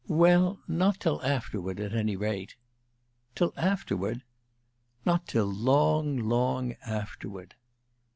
"Well 0.07 0.57
not 0.67 0.99
till 0.99 1.21
afterward, 1.21 1.79
at 1.79 1.93
any 1.93 2.15
rate." 2.15 2.55
"Till 3.35 3.53
afterward?" 3.55 4.23
"Not 5.05 5.27
till 5.27 5.45
long, 5.45 6.17
long 6.17 6.73
afterward." 6.83 7.53